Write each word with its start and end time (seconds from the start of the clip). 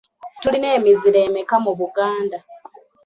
Tulina 0.41 0.67
emiziro 0.77 1.17
emeka 1.27 1.55
mu 1.63 1.71
Buganda. 1.79 2.37